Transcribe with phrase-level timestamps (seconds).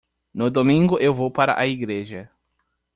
[0.33, 2.27] No Domingo eu vou para a Igreja.